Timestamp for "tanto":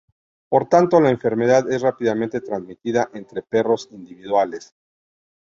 0.67-0.99